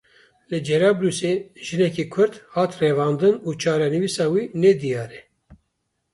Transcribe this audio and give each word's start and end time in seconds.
Li 0.51 0.59
Cerablûsê 0.67 1.33
jineke 1.67 2.05
Kurd 2.13 2.33
hate 2.55 2.77
revandin 2.83 3.35
û 3.47 3.49
çarenivîsa 3.61 4.25
wê 4.33 4.43
nediyar 4.63 5.09
e. 5.19 5.21